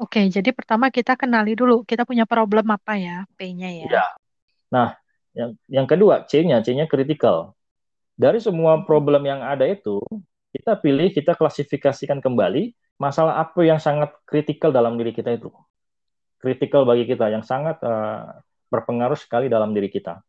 Oke, 0.00 0.24
jadi 0.32 0.54
pertama 0.54 0.88
kita 0.88 1.12
kenali 1.18 1.52
dulu 1.52 1.84
kita 1.84 2.08
punya 2.08 2.24
problem 2.24 2.72
apa 2.72 2.96
ya, 2.96 3.28
P-nya 3.36 3.68
ya. 3.84 3.88
ya. 3.90 4.06
Nah, 4.72 4.88
yang 5.36 5.52
yang 5.68 5.84
kedua 5.84 6.24
C-nya, 6.24 6.64
C-nya 6.64 6.88
critical. 6.88 7.52
Dari 8.16 8.40
semua 8.40 8.80
problem 8.84 9.28
yang 9.28 9.44
ada 9.44 9.68
itu, 9.68 10.00
kita 10.56 10.76
pilih, 10.80 11.12
kita 11.12 11.36
klasifikasikan 11.36 12.20
kembali 12.24 12.72
masalah 13.00 13.40
apa 13.40 13.64
yang 13.64 13.80
sangat 13.80 14.12
kritikal 14.28 14.70
dalam 14.70 15.00
diri 15.00 15.16
kita 15.16 15.32
itu. 15.32 15.48
Kritikal 16.36 16.84
bagi 16.84 17.08
kita 17.08 17.32
yang 17.32 17.40
sangat 17.40 17.80
uh, 17.80 18.44
berpengaruh 18.68 19.16
sekali 19.16 19.48
dalam 19.48 19.72
diri 19.72 19.88
kita 19.88 20.20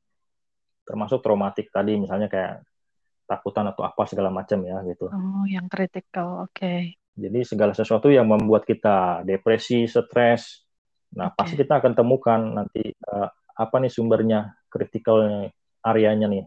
termasuk 0.86 1.22
traumatik 1.22 1.70
tadi 1.70 1.98
misalnya 1.98 2.28
kayak 2.28 2.66
takutan 3.30 3.70
atau 3.72 3.88
apa 3.88 4.04
segala 4.10 4.28
macam 4.28 4.60
ya 4.66 4.84
gitu. 4.84 5.08
Oh, 5.08 5.46
yang 5.48 5.72
kritikal, 5.72 6.44
oke. 6.44 6.52
Okay. 6.52 7.00
Jadi 7.16 7.48
segala 7.48 7.72
sesuatu 7.72 8.12
yang 8.12 8.28
membuat 8.28 8.68
kita 8.68 9.24
depresi, 9.24 9.88
stres, 9.88 10.68
nah 11.16 11.32
okay. 11.32 11.38
pasti 11.40 11.56
kita 11.64 11.80
akan 11.80 11.94
temukan 11.96 12.40
nanti 12.40 12.92
uh, 13.08 13.32
apa 13.56 13.76
nih 13.80 13.92
sumbernya, 13.92 14.52
kritikal 14.68 15.48
areanya 15.80 16.28
nih. 16.28 16.44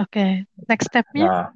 Oke, 0.00 0.08
okay. 0.08 0.30
next 0.64 0.88
stepnya? 0.88 1.28
Nah, 1.28 1.46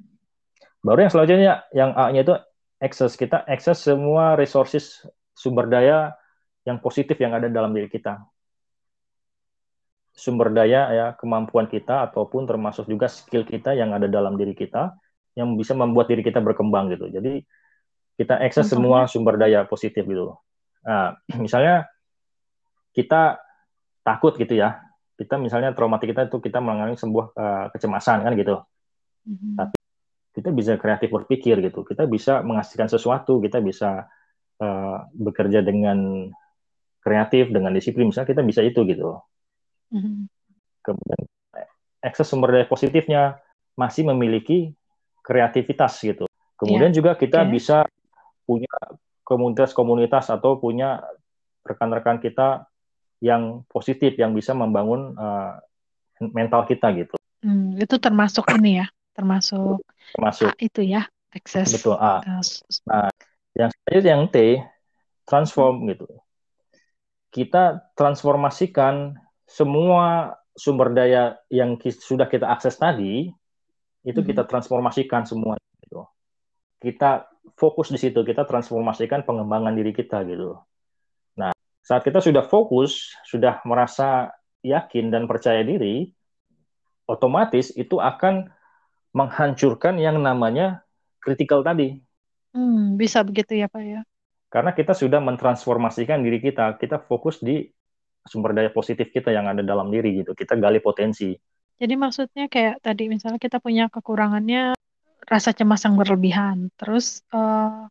baru 0.85 0.99
yang 1.07 1.11
selanjutnya, 1.17 1.53
yang 1.73 1.91
A-nya 1.97 2.21
itu 2.21 2.35
access 2.79 3.15
kita, 3.19 3.43
access 3.45 3.83
semua 3.83 4.39
resources 4.39 5.03
sumber 5.35 5.67
daya 5.67 6.15
yang 6.67 6.79
positif 6.79 7.15
yang 7.19 7.35
ada 7.35 7.47
dalam 7.47 7.71
diri 7.71 7.87
kita 7.87 8.19
sumber 10.19 10.51
daya 10.51 10.91
ya 10.91 11.07
kemampuan 11.15 11.71
kita 11.71 12.11
ataupun 12.11 12.43
termasuk 12.43 12.91
juga 12.91 13.07
skill 13.07 13.47
kita 13.47 13.71
yang 13.71 13.95
ada 13.95 14.11
dalam 14.11 14.35
diri 14.35 14.51
kita 14.51 14.91
yang 15.39 15.55
bisa 15.55 15.71
membuat 15.71 16.11
diri 16.11 16.19
kita 16.19 16.43
berkembang 16.43 16.91
gitu. 16.91 17.07
Jadi 17.07 17.39
kita 18.19 18.35
akses 18.43 18.67
semua 18.67 19.07
sumber 19.07 19.39
daya 19.39 19.63
positif 19.63 20.03
gitu. 20.03 20.35
Nah, 20.83 21.15
misalnya 21.43 21.87
kita 22.91 23.39
takut 24.03 24.35
gitu 24.35 24.59
ya. 24.59 24.83
Kita 25.15 25.39
misalnya 25.39 25.71
traumatik 25.71 26.11
kita 26.11 26.27
itu 26.27 26.43
kita 26.43 26.59
mengalami 26.59 26.99
sebuah 26.99 27.25
uh, 27.35 27.65
kecemasan 27.71 28.27
kan 28.27 28.35
gitu. 28.35 28.59
Mm-hmm. 29.27 29.55
Tapi 29.55 29.78
kita 30.33 30.49
bisa 30.53 30.77
kreatif 30.77 31.09
berpikir 31.09 31.59
gitu. 31.63 31.81
Kita 31.83 32.05
bisa 32.05 32.45
menghasilkan 32.45 32.89
sesuatu, 32.89 33.41
kita 33.41 33.59
bisa 33.59 34.07
uh, 34.61 34.97
bekerja 35.13 35.65
dengan 35.65 36.29
kreatif 36.99 37.49
dengan 37.49 37.71
disiplin 37.71 38.11
misalnya 38.11 38.29
kita 38.35 38.43
bisa 38.43 38.61
itu 38.61 38.83
gitu. 38.85 39.17
Mm-hmm. 39.95 40.15
Kemudian 40.83 41.21
akses 42.03 42.27
sumber 42.27 42.55
daya 42.55 42.67
positifnya 42.67 43.39
masih 43.75 44.07
memiliki 44.07 44.75
kreativitas 45.23 45.99
gitu. 46.03 46.27
Kemudian 46.59 46.91
yeah. 46.91 46.97
juga 46.99 47.15
kita 47.15 47.47
okay. 47.47 47.51
bisa 47.51 47.77
punya 48.43 48.73
komunitas-komunitas 49.23 50.33
atau 50.33 50.59
punya 50.59 50.99
rekan-rekan 51.63 52.19
kita 52.19 52.67
yang 53.21 53.63
positif 53.69 54.15
yang 54.17 54.33
bisa 54.33 54.55
membangun 54.55 55.13
uh, 55.15 55.59
mental 56.19 56.65
kita 56.67 56.91
gitu. 56.95 57.15
Hmm, 57.39 57.79
itu 57.79 57.95
termasuk 58.01 58.43
ini 58.59 58.83
ya, 58.83 58.87
termasuk 59.19 59.83
termasuk 60.15 60.49
A 60.49 60.55
itu 60.63 60.81
ya, 60.87 61.03
akses. 61.35 61.75
Betul 61.75 61.99
A. 61.99 62.23
Nah, 62.87 63.11
yang 63.53 63.69
selanjutnya 63.69 64.11
yang 64.15 64.25
T 64.31 64.37
transform 65.27 65.75
gitu. 65.91 66.07
Kita 67.29 67.93
transformasikan 67.93 69.19
semua 69.45 70.39
sumber 70.57 70.95
daya 70.95 71.37
yang 71.53 71.77
sudah 71.83 72.25
kita 72.25 72.49
akses 72.49 72.79
tadi 72.79 73.29
itu 74.07 74.19
kita 74.23 74.47
hmm. 74.47 74.49
transformasikan 74.49 75.27
semua 75.27 75.59
gitu. 75.83 76.07
Kita 76.79 77.27
fokus 77.59 77.91
di 77.91 77.99
situ, 77.99 78.23
kita 78.23 78.47
transformasikan 78.47 79.27
pengembangan 79.27 79.75
diri 79.75 79.91
kita 79.93 80.23
gitu. 80.25 80.57
Nah, 81.37 81.51
saat 81.83 82.01
kita 82.01 82.23
sudah 82.23 82.47
fokus, 82.47 83.13
sudah 83.27 83.59
merasa 83.67 84.31
yakin 84.63 85.11
dan 85.11 85.27
percaya 85.27 85.61
diri, 85.61 86.09
otomatis 87.09 87.73
itu 87.75 87.99
akan 87.99 88.47
menghancurkan 89.13 89.97
yang 89.97 90.21
namanya 90.21 90.85
kritikal 91.21 91.65
tadi. 91.65 91.99
Hmm, 92.53 92.97
bisa 92.97 93.21
begitu 93.21 93.57
ya 93.57 93.69
Pak 93.69 93.83
ya? 93.83 94.01
Karena 94.49 94.73
kita 94.73 94.97
sudah 94.97 95.21
mentransformasikan 95.21 96.25
diri 96.25 96.41
kita, 96.41 96.73
kita 96.81 96.97
fokus 97.05 97.37
di 97.37 97.69
sumber 98.25 98.57
daya 98.57 98.73
positif 98.73 99.13
kita 99.13 99.29
yang 99.29 99.45
ada 99.45 99.61
dalam 99.61 99.93
diri 99.93 100.25
gitu. 100.25 100.33
Kita 100.33 100.57
gali 100.57 100.81
potensi. 100.81 101.37
Jadi 101.79 101.93
maksudnya 101.95 102.49
kayak 102.49 102.83
tadi 102.83 103.07
misalnya 103.07 103.39
kita 103.39 103.61
punya 103.61 103.87
kekurangannya 103.87 104.75
rasa 105.29 105.53
cemas 105.53 105.85
yang 105.85 105.95
berlebihan. 105.95 106.73
Terus 106.75 107.21
uh, 107.29 107.87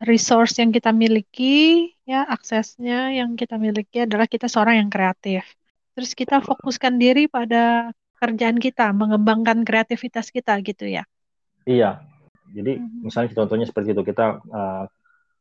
resource 0.00 0.56
yang 0.58 0.72
kita 0.72 0.90
miliki 0.96 1.92
ya 2.08 2.24
aksesnya 2.24 3.12
yang 3.12 3.36
kita 3.36 3.60
miliki 3.60 4.08
adalah 4.08 4.24
kita 4.24 4.48
seorang 4.48 4.80
yang 4.80 4.90
kreatif. 4.90 5.44
Terus 5.92 6.16
kita 6.16 6.40
fokuskan 6.40 6.96
diri 6.96 7.28
pada 7.28 7.92
kerjaan 8.20 8.60
kita, 8.60 8.92
mengembangkan 8.92 9.64
kreativitas 9.64 10.28
kita 10.28 10.60
gitu 10.60 10.84
ya. 10.84 11.08
Iya. 11.64 12.04
Jadi 12.50 12.76
mm-hmm. 12.76 13.00
misalnya 13.06 13.30
contohnya 13.32 13.66
seperti 13.66 13.96
itu 13.96 14.02
kita 14.04 14.44
uh, 14.44 14.84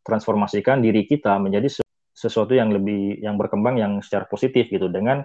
transformasikan 0.06 0.80
diri 0.80 1.04
kita 1.04 1.36
menjadi 1.38 1.82
sesuatu 2.16 2.56
yang 2.56 2.72
lebih 2.72 3.20
yang 3.20 3.36
berkembang 3.36 3.80
yang 3.80 4.00
secara 4.00 4.28
positif 4.28 4.72
gitu 4.72 4.88
dengan 4.88 5.24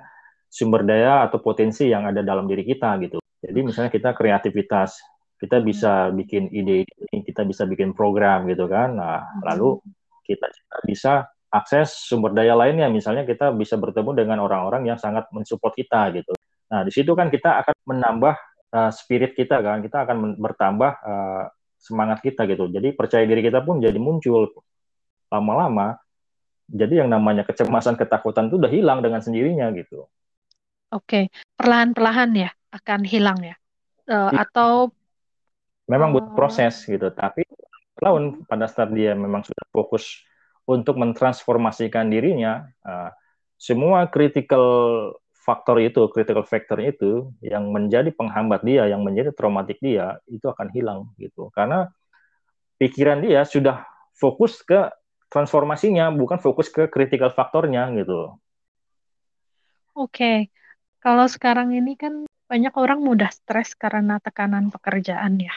sumber 0.51 0.87
daya 0.87 1.27
atau 1.27 1.43
potensi 1.43 1.91
yang 1.91 2.07
ada 2.07 2.23
dalam 2.23 2.47
diri 2.47 2.63
kita 2.63 2.99
gitu. 3.03 3.19
Jadi 3.45 3.59
misalnya 3.61 3.91
kita 3.91 4.15
kreativitas, 4.15 5.03
kita 5.37 5.59
bisa 5.61 6.09
bikin 6.15 6.49
ide, 6.55 6.87
kita 7.11 7.43
bisa 7.45 7.67
bikin 7.67 7.93
program 7.93 8.47
gitu 8.47 8.71
kan. 8.71 8.95
Nah, 8.95 9.21
hmm. 9.21 9.43
lalu 9.45 9.83
kita 10.25 10.49
bisa 10.87 11.29
akses 11.55 12.11
sumber 12.11 12.35
daya 12.35 12.55
lainnya, 12.59 12.91
misalnya 12.91 13.23
kita 13.23 13.55
bisa 13.55 13.79
bertemu 13.79 14.11
dengan 14.15 14.39
orang-orang 14.43 14.91
yang 14.91 14.99
sangat 14.99 15.31
mensupport 15.31 15.75
kita 15.75 16.11
gitu. 16.15 16.34
Nah, 16.73 16.83
di 16.87 16.93
situ 16.93 17.13
kan 17.13 17.29
kita 17.29 17.65
akan 17.65 17.75
menambah 17.85 18.35
uh, 18.73 18.91
spirit 18.91 19.37
kita 19.37 19.61
kan, 19.61 19.85
kita 19.85 20.09
akan 20.09 20.41
bertambah 20.41 20.91
uh, 21.05 21.45
semangat 21.77 22.25
kita 22.25 22.49
gitu. 22.49 22.73
Jadi 22.73 22.97
percaya 22.97 23.29
diri 23.29 23.45
kita 23.45 23.61
pun 23.61 23.79
jadi 23.85 23.97
muncul 24.01 24.49
lama-lama. 25.29 26.01
Jadi 26.65 27.05
yang 27.05 27.13
namanya 27.13 27.45
kecemasan, 27.45 28.01
ketakutan 28.01 28.49
itu 28.49 28.57
udah 28.57 28.73
hilang 28.73 29.05
dengan 29.05 29.21
sendirinya 29.21 29.69
gitu. 29.77 30.09
Oke, 30.89 31.29
perlahan-perlahan 31.61 32.31
ya 32.33 32.51
akan 32.73 33.01
hilang 33.05 33.39
ya, 33.45 33.57
uh, 34.09 34.33
atau 34.33 34.89
memang 35.85 36.17
butuh 36.17 36.33
oh. 36.33 36.37
proses 36.39 36.81
gitu. 36.89 37.13
Tapi 37.13 37.45
tahun 38.01 38.49
pada 38.49 38.65
saat 38.65 38.95
dia 38.97 39.13
memang 39.13 39.45
sudah 39.45 39.67
fokus 39.69 40.25
untuk 40.65 40.97
mentransformasikan 40.97 42.09
dirinya, 42.09 42.65
uh, 42.87 43.13
semua 43.61 44.09
critical 44.09 44.65
faktor 45.45 45.77
itu, 45.85 46.09
critical 46.09 46.43
factor 46.49 46.81
itu 46.81 47.29
yang 47.45 47.69
menjadi 47.69 48.09
penghambat 48.17 48.65
dia, 48.65 48.89
yang 48.89 49.05
menjadi 49.05 49.29
traumatik 49.37 49.77
dia, 49.85 50.17
itu 50.25 50.49
akan 50.49 50.73
hilang 50.73 51.13
gitu. 51.21 51.53
Karena 51.53 51.85
pikiran 52.81 53.21
dia 53.21 53.45
sudah 53.45 53.85
fokus 54.17 54.65
ke 54.65 54.89
transformasinya, 55.29 56.09
bukan 56.17 56.41
fokus 56.41 56.73
ke 56.73 56.89
critical 56.89 57.29
faktornya 57.29 57.93
gitu. 57.93 58.41
Oke, 59.93 60.49
kalau 60.99 61.29
sekarang 61.29 61.77
ini 61.77 61.95
kan 61.95 62.25
banyak 62.49 62.75
orang 62.75 63.05
mudah 63.05 63.29
stres 63.29 63.77
karena 63.77 64.19
tekanan 64.19 64.73
pekerjaan 64.73 65.39
ya. 65.39 65.55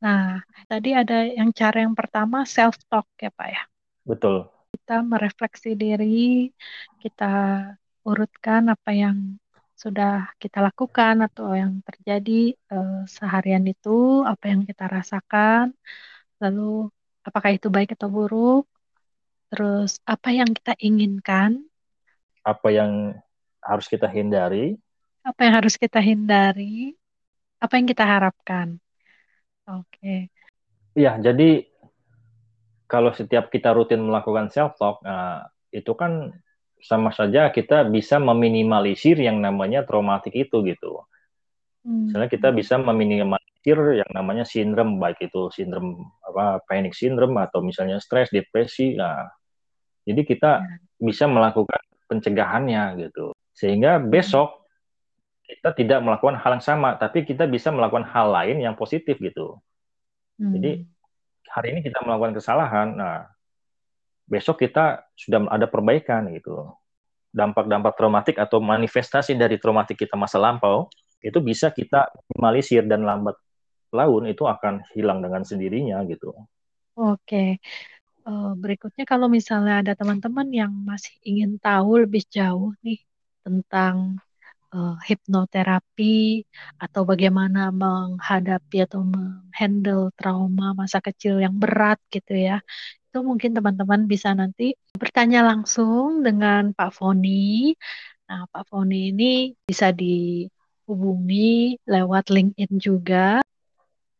Nah, 0.00 0.40
tadi 0.64 0.96
ada 0.96 1.28
yang 1.28 1.52
cara 1.52 1.84
yang 1.84 1.92
pertama 1.92 2.48
self 2.48 2.80
talk 2.88 3.04
ya 3.20 3.28
Pak 3.28 3.48
ya. 3.52 3.62
Betul. 4.08 4.48
Kita 4.72 5.04
merefleksi 5.04 5.76
diri, 5.76 6.48
kita 7.04 7.66
urutkan 8.04 8.72
apa 8.72 8.90
yang 8.92 9.36
sudah 9.80 10.28
kita 10.36 10.60
lakukan 10.60 11.24
atau 11.24 11.56
yang 11.56 11.80
terjadi 11.80 12.52
uh, 12.68 13.08
seharian 13.08 13.64
itu, 13.64 14.20
apa 14.28 14.52
yang 14.52 14.68
kita 14.68 14.84
rasakan, 14.84 15.72
lalu 16.36 16.92
apakah 17.24 17.56
itu 17.56 17.72
baik 17.72 17.96
atau 17.96 18.12
buruk, 18.12 18.68
terus 19.48 19.96
apa 20.04 20.36
yang 20.36 20.52
kita 20.52 20.76
inginkan, 20.76 21.64
apa 22.44 22.68
yang 22.68 23.16
harus 23.64 23.88
kita 23.88 24.04
hindari, 24.04 24.76
apa 25.24 25.40
yang 25.48 25.54
harus 25.64 25.80
kita 25.80 26.00
hindari, 26.00 26.92
apa 27.56 27.72
yang 27.80 27.88
kita 27.88 28.04
harapkan. 28.04 28.76
Oke. 29.64 29.96
Okay. 29.96 30.20
Ya, 30.92 31.16
jadi 31.16 31.70
kalau 32.90 33.14
setiap 33.14 33.48
kita 33.48 33.70
rutin 33.70 34.02
melakukan 34.02 34.50
self 34.52 34.74
talk, 34.76 35.00
nah, 35.06 35.46
itu 35.70 35.94
kan 35.94 36.34
sama 36.80 37.12
saja 37.12 37.52
kita 37.52 37.86
bisa 37.88 38.16
meminimalisir 38.16 39.20
yang 39.20 39.38
namanya 39.40 39.84
traumatik 39.84 40.32
itu 40.32 40.64
gitu. 40.64 41.04
Hmm. 41.84 42.08
Misalnya 42.08 42.28
kita 42.28 42.48
bisa 42.52 42.76
meminimalisir 42.80 43.78
yang 44.00 44.10
namanya 44.12 44.44
sindrom 44.44 45.00
baik 45.00 45.20
itu 45.20 45.48
sindrom 45.52 46.00
apa 46.24 46.60
panic 46.64 46.96
syndrome 46.96 47.36
atau 47.40 47.60
misalnya 47.64 48.00
stres, 48.00 48.32
depresi. 48.32 48.96
Nah, 48.96 49.28
jadi 50.04 50.22
kita 50.24 50.50
hmm. 50.60 51.04
bisa 51.04 51.24
melakukan 51.28 51.80
pencegahannya 52.08 53.08
gitu. 53.08 53.32
Sehingga 53.52 54.00
besok 54.00 54.60
kita 55.44 55.74
tidak 55.74 56.00
melakukan 56.06 56.38
hal 56.38 56.60
yang 56.60 56.64
sama, 56.64 56.94
tapi 56.94 57.26
kita 57.26 57.44
bisa 57.50 57.74
melakukan 57.74 58.06
hal 58.06 58.30
lain 58.30 58.62
yang 58.62 58.78
positif 58.78 59.18
gitu. 59.18 59.58
Hmm. 60.38 60.56
Jadi 60.56 60.86
hari 61.50 61.66
ini 61.74 61.80
kita 61.82 62.00
melakukan 62.06 62.38
kesalahan, 62.38 62.94
nah 62.94 63.26
besok 64.30 64.62
kita 64.62 65.10
sudah 65.18 65.50
ada 65.50 65.66
perbaikan 65.66 66.30
gitu. 66.30 66.70
Dampak-dampak 67.34 67.98
traumatik 67.98 68.38
atau 68.38 68.62
manifestasi 68.62 69.34
dari 69.34 69.58
traumatik 69.58 69.98
kita 69.98 70.14
masa 70.14 70.38
lampau 70.38 70.86
itu 71.20 71.36
bisa 71.42 71.68
kita 71.74 72.08
minimalisir 72.32 72.86
dan 72.86 73.04
lambat 73.04 73.36
laun 73.90 74.30
itu 74.30 74.46
akan 74.46 74.86
hilang 74.94 75.20
dengan 75.20 75.42
sendirinya 75.42 76.00
gitu. 76.06 76.32
Oke. 76.94 77.58
Uh, 78.22 78.54
berikutnya 78.54 79.02
kalau 79.02 79.26
misalnya 79.26 79.82
ada 79.82 79.92
teman-teman 79.98 80.46
yang 80.54 80.70
masih 80.70 81.12
ingin 81.26 81.58
tahu 81.58 82.06
lebih 82.06 82.22
jauh 82.30 82.70
nih 82.84 83.02
tentang 83.42 84.20
uh, 84.74 84.96
hipnoterapi 85.02 86.46
atau 86.78 87.02
bagaimana 87.02 87.72
menghadapi 87.74 88.86
atau 88.86 89.02
menghandle 89.02 90.14
trauma 90.14 90.76
masa 90.76 91.02
kecil 91.02 91.42
yang 91.42 91.56
berat 91.56 91.98
gitu 92.12 92.36
ya 92.36 92.62
itu 93.10 93.26
mungkin 93.26 93.50
teman-teman 93.58 94.06
bisa 94.06 94.30
nanti 94.38 94.78
bertanya 94.94 95.42
langsung 95.42 96.22
dengan 96.22 96.70
Pak 96.70 96.94
Foni. 96.94 97.74
Nah, 98.30 98.46
Pak 98.46 98.70
Foni 98.70 99.10
ini 99.10 99.50
bisa 99.66 99.90
dihubungi 99.90 101.74
lewat 101.90 102.30
LinkedIn 102.30 102.78
juga. 102.78 103.42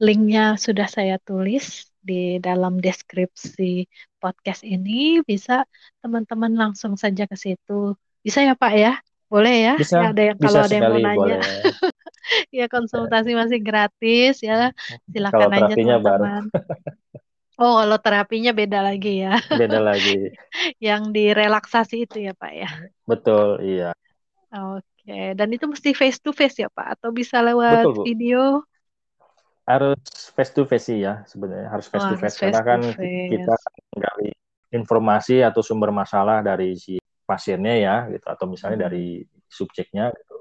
Linknya 0.03 0.59
sudah 0.59 0.91
saya 0.91 1.23
tulis 1.23 1.87
di 2.03 2.43
dalam 2.43 2.83
deskripsi 2.83 3.87
podcast 4.19 4.67
ini. 4.67 5.23
Bisa 5.23 5.63
teman-teman 6.03 6.51
langsung 6.59 6.99
saja 6.99 7.31
ke 7.31 7.39
situ. 7.39 7.95
Bisa 8.27 8.43
ya 8.43 8.59
Pak 8.59 8.75
ya? 8.75 8.99
Boleh 9.31 9.71
ya? 9.71 9.75
Bisa, 9.79 10.03
ya, 10.03 10.11
ada 10.11 10.23
yang 10.35 10.39
kalau 10.43 10.67
ada 10.67 10.75
yang 10.75 10.91
mau 10.91 10.99
nanya. 10.99 11.39
ya 12.59 12.67
konsultasi 12.67 13.39
masih 13.39 13.63
gratis 13.63 14.43
ya. 14.43 14.75
Silakan 15.07 15.55
aja 15.55 15.75
teman-teman. 15.79 16.51
Oh, 17.61 17.77
kalau 17.77 17.99
terapinya 18.01 18.57
beda 18.57 18.81
lagi 18.81 19.21
ya. 19.21 19.37
Beda 19.53 19.85
lagi. 19.85 20.33
Yang 20.81 21.13
direlaksasi 21.13 22.09
itu 22.09 22.25
ya, 22.25 22.33
Pak 22.33 22.53
ya. 22.57 22.71
Betul, 23.05 23.61
iya. 23.61 23.93
Oke, 24.49 25.37
dan 25.37 25.53
itu 25.53 25.69
mesti 25.69 25.93
face 25.93 26.25
to 26.25 26.33
face 26.33 26.65
ya, 26.65 26.73
Pak, 26.73 26.97
atau 26.97 27.13
bisa 27.13 27.45
lewat 27.45 27.85
Betul, 27.85 28.03
video? 28.09 28.65
Harus 29.69 30.01
face 30.33 30.57
to 30.57 30.65
face 30.65 30.89
sih 30.89 31.05
ya, 31.05 31.21
sebenarnya 31.29 31.69
harus 31.69 31.87
face 31.87 32.09
oh, 32.09 32.11
to 32.11 32.17
face, 32.17 32.41
face 32.41 32.49
karena 32.49 32.61
kan 32.65 32.81
face. 32.97 33.29
kita 33.29 33.55
menggali 33.93 34.31
informasi 34.73 35.45
atau 35.45 35.61
sumber 35.61 35.93
masalah 35.93 36.41
dari 36.41 36.81
si 36.81 36.97
pasiennya 37.29 37.75
ya, 37.77 37.97
gitu, 38.09 38.25
atau 38.25 38.49
misalnya 38.49 38.81
hmm. 38.81 38.87
dari 38.89 39.07
subjeknya, 39.53 40.09
gitu. 40.17 40.37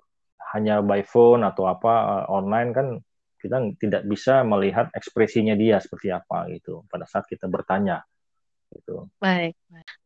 Hanya 0.55 0.79
by 0.79 1.03
phone 1.03 1.43
atau 1.43 1.67
apa 1.67 2.23
eh, 2.23 2.25
online 2.31 2.69
kan 2.71 2.87
kita 3.39 3.57
tidak 3.79 4.03
bisa 4.05 4.43
melihat 4.43 4.91
ekspresinya 4.91 5.55
dia 5.55 5.79
seperti 5.79 6.11
apa 6.11 6.51
gitu 6.51 6.83
pada 6.91 7.07
saat 7.07 7.25
kita 7.25 7.47
bertanya 7.47 8.03
gitu. 8.69 9.09
Baik, 9.17 9.57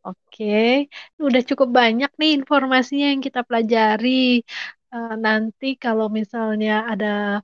oke, 0.07 0.87
udah 1.19 1.41
cukup 1.43 1.69
banyak 1.73 2.11
nih 2.15 2.31
informasinya 2.39 3.11
yang 3.11 3.19
kita 3.19 3.43
pelajari. 3.43 4.45
Uh, 4.93 5.17
nanti 5.17 5.75
kalau 5.75 6.07
misalnya 6.07 6.87
ada 6.87 7.41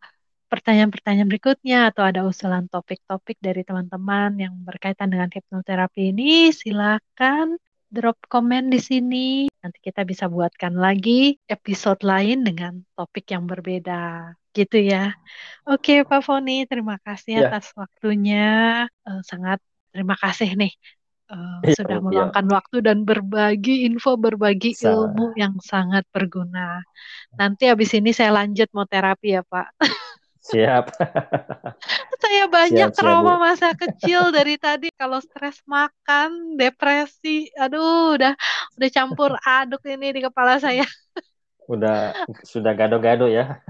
pertanyaan-pertanyaan 0.50 1.30
berikutnya 1.30 1.94
atau 1.94 2.04
ada 2.08 2.26
usulan 2.26 2.66
topik-topik 2.72 3.38
dari 3.38 3.62
teman-teman 3.62 4.34
yang 4.40 4.54
berkaitan 4.64 5.12
dengan 5.14 5.30
hipnoterapi 5.30 6.16
ini, 6.16 6.50
silakan 6.50 7.60
drop 7.90 8.18
komen 8.30 8.70
di 8.70 8.80
sini. 8.80 9.28
Nanti 9.60 9.78
kita 9.82 10.06
bisa 10.06 10.30
buatkan 10.30 10.78
lagi 10.78 11.36
episode 11.50 12.02
lain 12.06 12.46
dengan 12.46 12.86
topik 12.96 13.34
yang 13.34 13.50
berbeda 13.50 14.34
gitu 14.54 14.78
ya. 14.82 15.14
Oke 15.68 16.06
Pak 16.06 16.22
Foni, 16.26 16.66
terima 16.70 16.98
kasih 17.02 17.44
ya. 17.44 17.50
atas 17.50 17.74
waktunya. 17.76 18.86
Uh, 19.06 19.22
sangat 19.26 19.60
terima 19.90 20.14
kasih 20.18 20.54
nih 20.54 20.74
uh, 21.30 21.60
ya, 21.66 21.74
sudah 21.78 21.98
meluangkan 22.02 22.46
ya. 22.50 22.52
waktu 22.58 22.78
dan 22.82 23.06
berbagi 23.06 23.86
info, 23.86 24.18
berbagi 24.18 24.74
Sa 24.74 24.94
ilmu 24.94 25.38
yang 25.38 25.58
sangat 25.62 26.04
berguna. 26.10 26.82
Nanti 27.38 27.70
habis 27.70 27.94
ini 27.94 28.12
saya 28.12 28.34
lanjut 28.34 28.70
mau 28.74 28.86
terapi 28.90 29.38
ya 29.38 29.42
Pak. 29.46 29.68
Siap. 30.50 30.86
saya 32.24 32.44
banyak 32.50 32.90
siap, 32.90 32.98
trauma 32.98 33.38
siap, 33.38 33.44
masa 33.46 33.70
kecil 33.78 34.34
dari 34.34 34.58
tadi 34.58 34.90
kalau 34.98 35.22
stres 35.22 35.62
makan, 35.70 36.58
depresi, 36.58 37.54
aduh 37.54 38.18
udah 38.18 38.34
udah 38.78 38.90
campur 38.90 39.38
aduk 39.46 39.86
ini 39.86 40.10
di 40.10 40.22
kepala 40.26 40.58
saya. 40.58 40.86
udah 41.74 42.26
sudah 42.42 42.74
gado-gado 42.74 43.30
ya. 43.30 43.62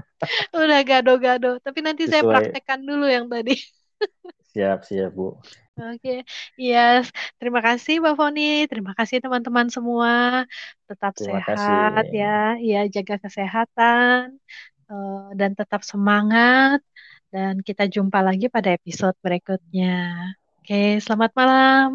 Udah 0.56 0.80
gado-gado. 0.80 1.60
Tapi 1.60 1.78
nanti 1.84 2.08
Sesuai. 2.08 2.12
saya 2.16 2.22
praktekkan 2.24 2.80
dulu 2.80 3.04
yang 3.04 3.28
tadi. 3.28 3.56
Siap, 4.50 4.82
siap, 4.82 5.14
Bu. 5.14 5.38
Oke, 5.78 5.94
okay. 6.02 6.18
yes. 6.58 7.06
Terima 7.38 7.62
kasih 7.62 8.02
Mbak 8.02 8.14
Foni. 8.18 8.66
Terima 8.66 8.98
kasih 8.98 9.22
teman-teman 9.22 9.70
semua. 9.70 10.42
Tetap 10.90 11.14
Terima 11.14 11.38
sehat 11.38 11.54
kasih. 11.54 12.10
ya. 12.10 12.58
Ya, 12.58 12.80
jaga 12.90 13.22
kesehatan 13.22 14.42
uh, 14.90 15.30
dan 15.38 15.54
tetap 15.54 15.86
semangat. 15.86 16.82
Dan 17.30 17.62
kita 17.62 17.86
jumpa 17.86 18.18
lagi 18.26 18.50
pada 18.50 18.74
episode 18.74 19.14
berikutnya. 19.22 20.34
Oke, 20.60 20.98
selamat 20.98 21.30
malam. 21.38 21.90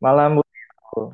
Malam, 0.00 0.40
Bu. 0.40 1.12